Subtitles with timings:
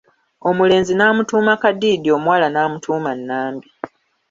[0.49, 3.67] Omulenzi n'amutuuma Kadiidi omuwala n'amutuuma Nambi.